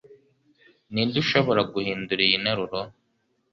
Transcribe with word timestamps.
Ninde 0.91 1.15
ushobora 1.23 1.61
guhindura 1.73 2.21
iyi 2.27 2.37
nteruro? 2.43 2.79